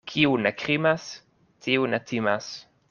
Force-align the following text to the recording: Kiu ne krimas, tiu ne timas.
Kiu 0.11 0.31
ne 0.45 0.51
krimas, 0.61 1.05
tiu 1.67 1.87
ne 1.93 2.03
timas. 2.13 2.53